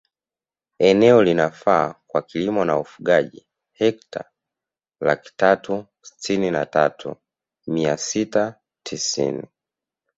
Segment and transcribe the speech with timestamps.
[0.79, 4.23] Eneo linalofaa kwa kilimo naufugaji hekta
[5.01, 7.15] laki tatu sitini na tatu
[7.67, 9.43] mia sita tisini